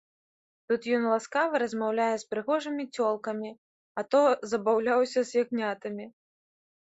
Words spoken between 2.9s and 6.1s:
цёлкамі, а то забаўляўся з ягнятамі.